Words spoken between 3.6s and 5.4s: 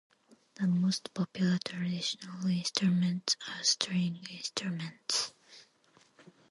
string instruments.